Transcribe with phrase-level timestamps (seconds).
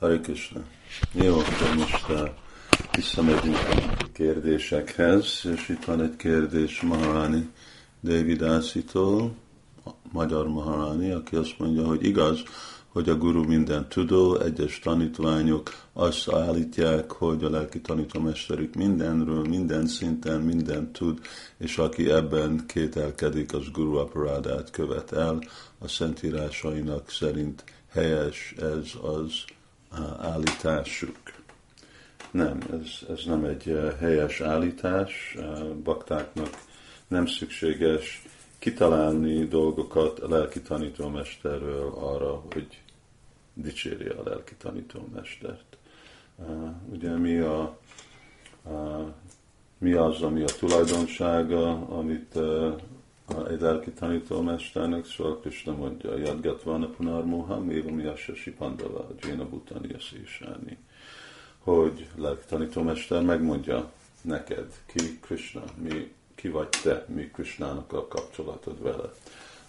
[0.00, 0.60] Hari Krishna.
[1.12, 2.28] Jó, akkor most uh,
[2.92, 3.56] visszamegyünk
[3.98, 7.48] a kérdésekhez, és itt van egy kérdés Maharani
[8.00, 9.34] Devidásitól,
[10.12, 12.42] magyar Maharani, aki azt mondja, hogy igaz,
[12.88, 19.86] hogy a guru minden tudó, egyes tanítványok azt állítják, hogy a lelki tanítómesterük mindenről, minden
[19.86, 21.18] szinten, mindent tud,
[21.58, 25.38] és aki ebben kételkedik, az guru aparádát követ el,
[25.78, 29.32] a szentírásainak szerint helyes ez az
[30.20, 31.18] állításuk.
[32.30, 35.36] Nem, ez, ez nem egy helyes állítás.
[35.82, 36.50] Baktáknak
[37.08, 38.22] nem szükséges
[38.58, 42.82] kitalálni dolgokat a lelki tanítómesterről arra, hogy
[43.54, 45.76] dicséri a lelki tanítómestert.
[46.92, 47.60] Ugye mi, a,
[48.64, 49.12] a,
[49.78, 52.38] mi az, ami a tulajdonsága, amit
[53.48, 59.44] egy lelki tanítómesternek, szóval Krishna mondja, Yadgat van a punarmoham, éva mi asasi pandava, Jena
[59.44, 60.78] Bhutani Yasisani,
[61.58, 63.90] hogy lelki tanítómester megmondja
[64.22, 69.12] neked, ki Krishna, mi, ki vagy te, mi Krishnának a kapcsolatod vele.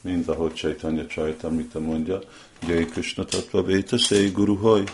[0.00, 2.18] Mint ahogy Chaitanya Chaitamrita mondja,
[2.68, 4.84] Jai Krishna Tattva Véta, Szei Guru Hoj.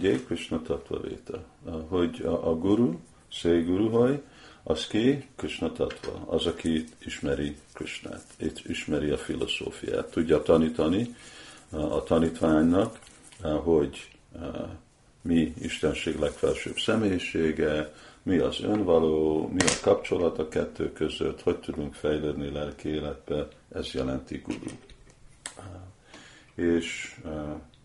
[0.00, 1.44] Jai Krishna Tattva Véta.
[1.88, 2.98] Hogy a, a Guru,
[3.32, 4.22] Szei Guru Hoj,
[4.62, 5.28] az ki?
[5.36, 6.24] Krishna Tattva.
[6.26, 8.24] Az, aki ismeri Krishnát,
[8.66, 10.10] ismeri a filozófiát.
[10.10, 11.14] Tudja tanítani
[11.70, 12.98] a tanítványnak,
[13.42, 14.10] hogy
[15.22, 21.94] mi Istenség legfelsőbb személyisége, mi az önvaló, mi a kapcsolat a kettő között, hogy tudunk
[21.94, 24.70] fejlődni lelki életbe, ez jelenti guru.
[26.54, 27.20] És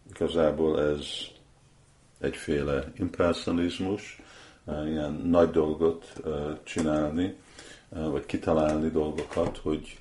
[0.10, 1.08] igazából ez
[2.20, 4.22] egyféle impersonalizmus,
[4.68, 6.22] ilyen nagy dolgot
[6.64, 7.36] csinálni,
[7.90, 9.98] vagy kitalálni dolgokat, hogy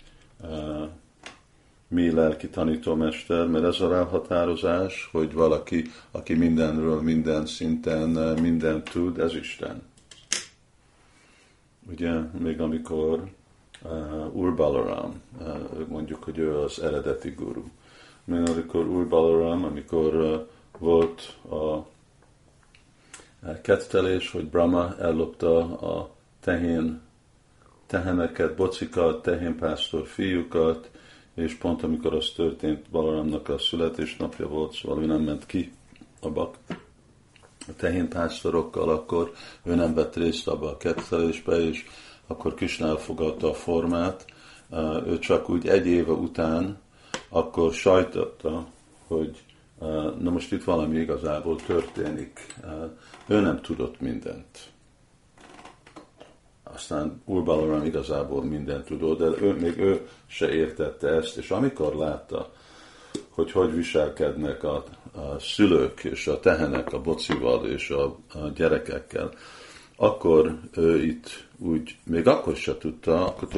[1.89, 8.09] mi lelki tanítómester, mert ez a ráhatározás, hogy valaki, aki mindenről, minden szinten,
[8.41, 9.83] mindent tud, ez Isten.
[11.91, 13.31] Ugye, még amikor
[14.33, 15.21] Ur Balaram,
[15.89, 17.65] mondjuk, hogy ő az eredeti guru.
[18.25, 20.47] Még amikor Ur Balaram, amikor
[20.79, 21.87] volt a
[23.63, 26.11] kettelés, hogy Brahma ellopta a
[26.41, 27.01] tehén,
[27.87, 30.91] teheneket, bocikat, tehénpásztor fiúkat,
[31.35, 35.73] és pont amikor az történt, Balaramnak a születésnapja volt, szóval ő nem ment ki
[36.21, 36.57] a bak
[37.69, 41.85] a tehénpásztorokkal, akkor ő nem vett részt abba a kettelésbe, és
[42.27, 44.25] akkor Krishna elfogadta a formát.
[45.07, 46.79] Ő csak úgy egy éve után
[47.29, 48.67] akkor sajtotta,
[49.07, 49.43] hogy
[50.19, 52.55] na most itt valami igazából történik.
[53.27, 54.73] Ő nem tudott mindent.
[56.63, 62.53] Aztán Urbalaram igazából mindent tudott, de ő, még ő se értette ezt, és amikor látta,
[63.31, 69.31] hogy hogy viselkednek a, a szülők és a tehenek a bocival és a, a gyerekekkel,
[69.97, 73.49] akkor ő itt úgy, még akkor se tudta, akkor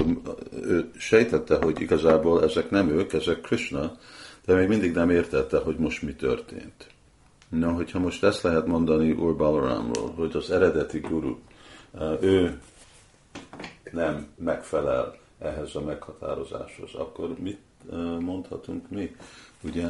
[0.62, 3.96] ő sejtette, hogy igazából ezek nem ők, ezek Krishna,
[4.46, 6.86] de még mindig nem értette, hogy most mi történt.
[7.48, 11.38] Na, hogyha most ezt lehet mondani Ur Balaramról, hogy az eredeti guru,
[12.20, 12.60] ő
[13.92, 17.60] nem megfelel ehhez a meghatározáshoz, akkor mit
[18.20, 19.16] mondhatunk mi?
[19.62, 19.86] Ugye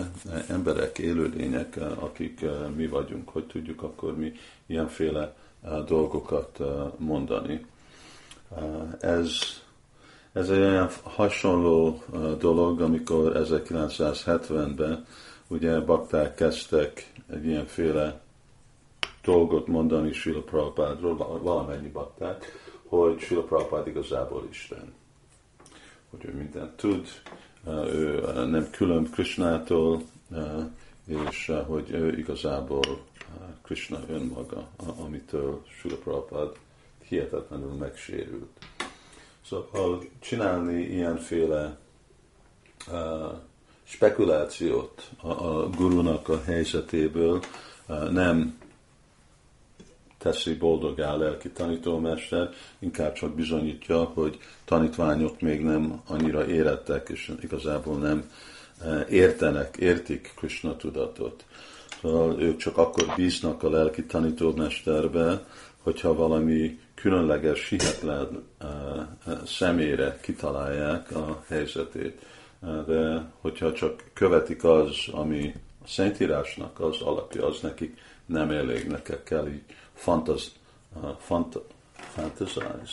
[0.49, 2.45] emberek, élőlények, akik
[2.77, 4.33] mi vagyunk, hogy tudjuk akkor mi
[4.67, 5.35] ilyenféle
[5.87, 6.61] dolgokat
[6.99, 7.67] mondani.
[9.01, 9.31] Ez,
[10.37, 12.03] ez egy olyan hasonló
[12.39, 15.07] dolog, amikor 1970-ben
[15.49, 18.21] ugye bakták kezdtek egy ilyenféle
[19.23, 22.45] dolgot mondani Srila Prabhupádról, valamennyi bakták,
[22.87, 24.95] hogy Srila Prabhupád igazából Isten.
[26.11, 27.07] Hogy ő mindent tud,
[27.87, 30.03] ő nem külön Krishnától,
[31.07, 33.01] és hogy ő igazából
[33.63, 34.69] Krishna önmaga,
[35.05, 36.57] amitől Srila Prabhupád
[37.09, 38.51] hihetetlenül megsérült.
[39.49, 41.77] Szóval csinálni ilyenféle
[42.91, 42.95] uh,
[43.83, 47.43] spekulációt a, a gurunak a helyzetéből
[47.89, 48.59] uh, nem
[50.19, 57.33] teszi boldogá a lelki tanítómester, inkább csak bizonyítja, hogy tanítványok még nem annyira érettek, és
[57.41, 58.31] igazából nem
[58.85, 61.45] uh, értenek, értik Krishna tudatot.
[62.01, 65.45] Szóval ők csak akkor bíznak a lelki tanítómesterbe,
[65.87, 72.27] hogyha valami különleges, hihetlen uh, személyre kitalálják a helyzetét.
[72.61, 75.55] Uh, de hogyha csak követik az, ami
[75.85, 79.63] a Szentírásnak az alapja, az nekik nem elég, nekik kell így
[79.95, 80.53] fantaz,
[81.19, 81.59] fant,
[81.93, 82.85] fantazize,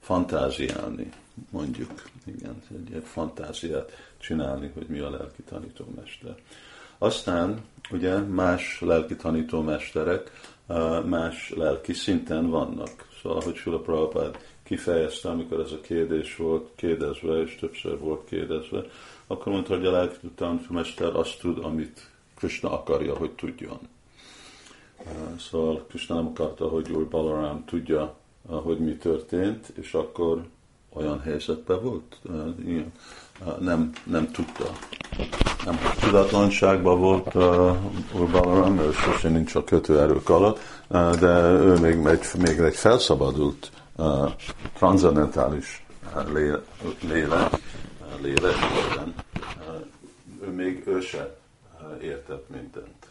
[0.00, 1.08] fantáziálni,
[1.50, 2.62] mondjuk, igen,
[2.94, 6.36] egy fantáziát csinálni, hogy mi a lelki tanítómester.
[6.98, 7.60] Aztán
[7.90, 10.30] ugye más lelki tanítómesterek
[11.04, 13.08] más lelki szinten vannak.
[13.22, 18.84] Szóval, hogy Sula Prabhupád kifejezte, amikor ez a kérdés volt kérdezve, és többször volt kérdezve,
[19.26, 23.78] akkor mondta, hogy a lelki tanítómester azt tud, amit Krishna akarja, hogy tudjon.
[25.38, 28.14] Szóval Krishna nem akarta, hogy új Balaram tudja,
[28.46, 30.44] hogy mi történt, és akkor
[30.92, 32.18] olyan helyzetben volt,
[33.60, 34.70] nem, nem tudta.
[35.64, 37.34] Nem tudatlanságban volt
[38.14, 40.58] úr Balaram, mert sosem nincs a kötőerők alatt,
[41.20, 43.70] de ő még egy, még egy felszabadult
[44.74, 45.84] transzendentális
[46.32, 46.62] lélek,
[47.00, 47.60] lélek,
[48.20, 48.56] lélek
[50.42, 51.36] ő még ő se
[52.02, 53.06] értett mindent.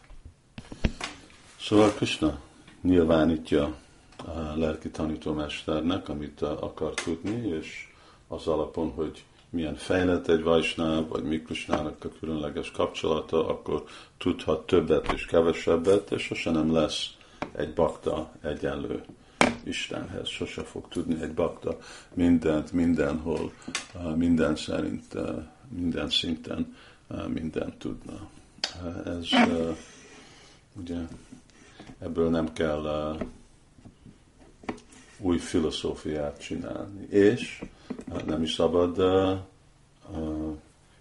[1.60, 2.40] Szóval Krishna
[2.82, 3.76] nyilvánítja
[4.26, 7.88] a lelki tanítómesternek, amit akar tudni, és
[8.28, 13.84] az alapon, hogy milyen fejlett egy Vajsnáv, vagy Miklusnának a különleges kapcsolata, akkor
[14.18, 17.10] tudhat többet és kevesebbet, és sose nem lesz
[17.56, 19.04] egy bakta egyenlő
[19.64, 20.28] Istenhez.
[20.28, 21.78] Sose fog tudni egy bakta
[22.14, 23.52] mindent, mindenhol,
[24.16, 25.14] minden szerint,
[25.70, 26.76] minden szinten
[27.28, 28.30] mindent tudna.
[29.06, 29.28] Ez
[30.74, 30.98] ugye
[32.00, 33.16] ebből nem kell
[35.20, 37.08] új filozófiát csinálni.
[37.10, 37.64] És
[38.26, 39.02] nem is szabad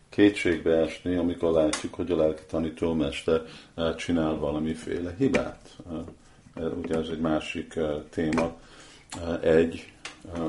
[0.09, 3.43] kétségbe esni, amikor látjuk, hogy a lelki tanítómester
[3.97, 5.77] csinál valamiféle hibát.
[6.83, 7.79] Ugye ez egy másik
[8.11, 8.57] téma.
[9.41, 9.93] Egy,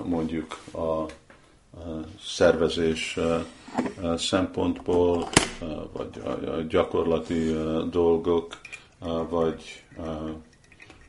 [0.04, 1.06] mondjuk a
[2.22, 3.20] szervezés
[4.16, 5.30] szempontból,
[5.94, 7.52] vagy a gyakorlati
[7.90, 8.60] dolgok,
[9.30, 9.84] vagy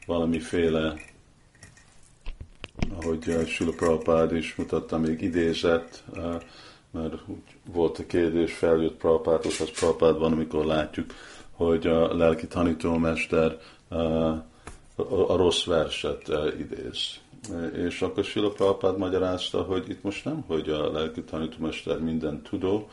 [0.06, 0.94] valamiféle
[3.02, 6.04] ahogy Sula Prabhupád is mutatta, még idézett,
[6.90, 7.14] mert
[7.72, 9.70] volt a kérdés, feljött Prabhupádhoz, az
[10.18, 11.14] van, amikor látjuk,
[11.52, 13.58] hogy a lelki tanítómester
[15.28, 17.20] a rossz verset idéz.
[17.74, 22.88] És akkor Sula Prabhupád magyarázta, hogy itt most nem, hogy a lelki tanítómester minden tudó,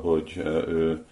[0.00, 0.36] hogy
[0.68, 1.04] ő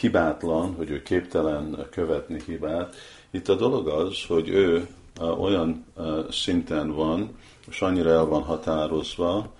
[0.00, 2.96] hibátlan, hogy ő képtelen követni hibát.
[3.30, 4.86] Itt a dolog az, hogy ő
[5.20, 5.84] olyan
[6.30, 7.38] szinten van,
[7.68, 9.52] és annyira el van határozva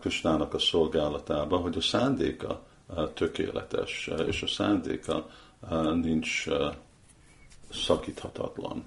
[0.00, 2.62] Krisnának a szolgálatába, hogy a szándéka
[3.14, 5.30] tökéletes, és a szándéka
[6.02, 6.46] nincs
[7.72, 8.84] szakíthatatlan.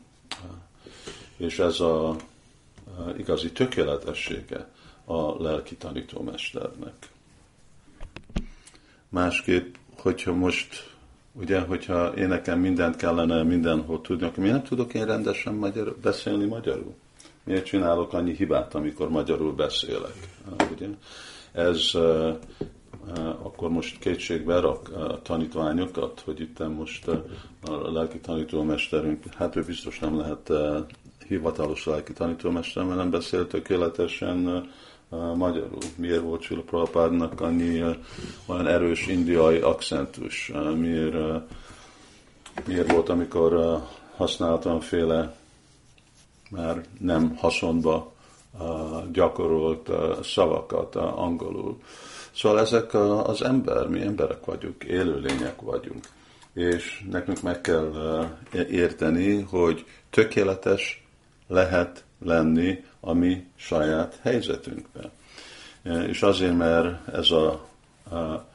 [1.37, 2.15] És ez a
[3.17, 4.71] igazi tökéletessége
[5.05, 7.09] a lelki tanítómesternek.
[9.09, 10.92] Másképp, hogyha most
[11.33, 15.95] Ugye, hogyha én nekem mindent kellene mindenhol tudni, akkor miért nem tudok én rendesen magyar,
[16.01, 16.95] beszélni magyarul?
[17.43, 20.13] Miért csinálok annyi hibát, amikor magyarul beszélek?
[20.75, 20.87] Ugye?
[21.51, 21.91] Ez
[23.41, 27.07] akkor most kétségbe rak a tanítványokat, hogy itt most
[27.61, 30.51] a lelki tanítómesterünk, hát ő biztos nem lehet
[31.27, 34.69] hivatalos lelki tanítómester, mert nem beszél tökéletesen
[35.35, 35.77] magyarul.
[35.95, 37.81] Miért volt Csilla Prabhupádnak annyi
[38.45, 40.51] olyan erős indiai akcentus?
[40.75, 41.15] Miért,
[42.65, 43.81] miért volt, amikor
[44.15, 45.35] használtam féle
[46.49, 48.13] már nem haszonba
[49.11, 49.89] gyakorolt
[50.23, 51.77] szavakat angolul.
[52.35, 56.05] Szóval ezek az ember, mi emberek vagyunk, élőlények vagyunk.
[56.53, 57.91] És nekünk meg kell
[58.69, 61.07] érteni, hogy tökéletes
[61.47, 65.11] lehet lenni a mi saját helyzetünkben.
[66.07, 67.49] És azért, mert ez a,
[68.15, 68.45] a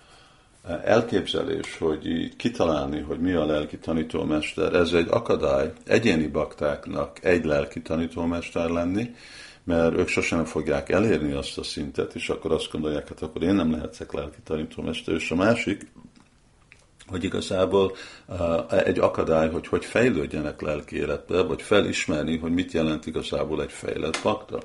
[0.84, 7.82] elképzelés, hogy kitalálni, hogy mi a lelki tanítómester, ez egy akadály egyéni baktáknak egy lelki
[7.82, 9.14] tanítómester lenni,
[9.64, 13.54] mert ők sosem fogják elérni azt a szintet, és akkor azt gondolják, hát akkor én
[13.54, 15.14] nem lehetek lelki tanítómester.
[15.14, 15.86] És a másik,
[17.10, 17.92] hogy igazából
[18.26, 23.72] uh, egy akadály, hogy hogy fejlődjenek lelki életbe, vagy felismerni, hogy mit jelent igazából egy
[23.72, 24.58] fejlett fakta.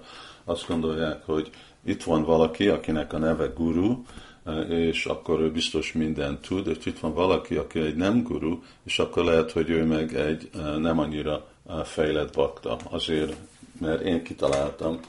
[0.46, 1.50] Azt gondolják, hogy
[1.86, 4.04] itt van valaki, akinek a neve guru,
[4.46, 8.60] uh, és akkor ő biztos mindent tud, és itt van valaki, aki egy nem guru,
[8.86, 11.46] és akkor lehet, hogy ő meg egy uh, nem annyira
[11.84, 12.78] fejlett bakta.
[12.90, 13.36] Azért,
[13.80, 15.00] mert én kitaláltam,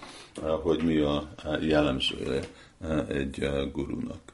[0.62, 1.28] hogy mi a
[1.60, 2.40] jellemzője
[3.08, 4.33] egy gurunak.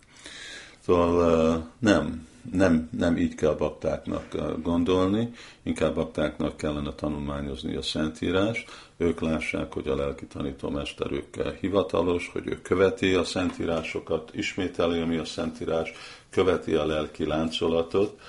[0.85, 5.33] Szóval nem, nem, nem így kell baktáknak gondolni,
[5.63, 12.47] inkább baktáknak kellene tanulmányozni a Szentírást, ők lássák, hogy a lelki tanítómester ők hivatalos, hogy
[12.47, 15.93] ő követi a Szentírásokat, ismételi, ami a Szentírás,
[16.31, 18.21] követi a lelki láncolatot,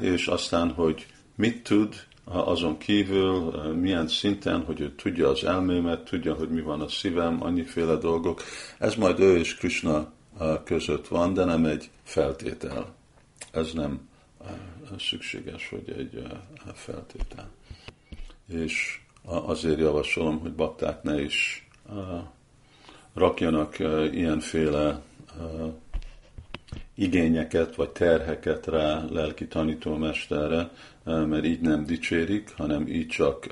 [0.00, 6.34] és aztán, hogy mit tud, azon kívül milyen szinten, hogy ő tudja az elmémet, tudja,
[6.34, 8.42] hogy mi van a szívem, annyiféle dolgok.
[8.78, 10.12] Ez majd ő és Krishna
[10.64, 12.94] között van, de nem egy feltétel
[13.54, 14.08] ez nem
[14.98, 16.26] szükséges, hogy egy
[16.74, 17.50] feltétel.
[18.48, 21.68] És azért javasolom, hogy bakták ne is
[23.14, 23.78] rakjanak
[24.12, 25.02] ilyenféle
[26.94, 30.70] igényeket vagy terheket rá lelki tanítómesterre,
[31.04, 33.46] mert így nem dicsérik, hanem így csak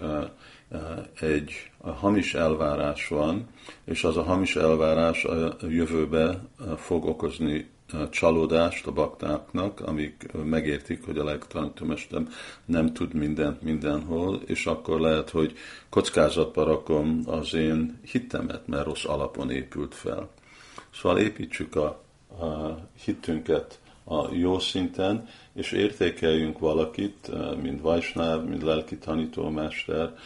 [1.21, 3.49] egy hamis elvárás van,
[3.85, 6.41] és az a hamis elvárás a jövőbe
[6.77, 7.71] fog okozni
[8.11, 12.23] csalódást a baktáknak, amik megértik, hogy a legtanítómester
[12.65, 15.57] nem tud mindent mindenhol, és akkor lehet, hogy
[15.89, 20.29] kockázatba rakom az én hittemet, mert rossz alapon épült fel.
[20.95, 22.02] Szóval építsük a,
[22.41, 27.31] a hitünket a jó szinten, és értékeljünk valakit,
[27.63, 30.17] mint Vajsnáv, mint lelki tanítómester,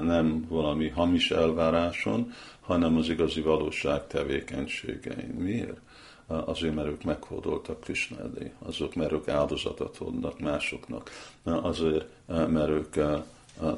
[0.00, 5.34] nem valami hamis elváráson, hanem az igazi valóság tevékenységein.
[5.38, 5.78] Miért?
[6.26, 11.10] azért, mert ők meghódoltak Krishna elé, azok, mert ők áldozatot hoznak másoknak,
[11.42, 12.94] azért, mert ők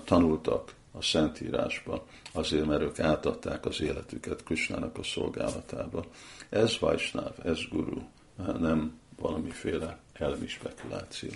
[0.05, 6.05] tanultak a Szentírásba, azért, mert ők átadták az életüket Krishnának a szolgálatába.
[6.49, 8.01] Ez Vajsnáv, ez Guru,
[8.37, 11.31] nem valamiféle elmi spekuláció.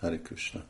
[0.00, 0.64] Hari Krishna.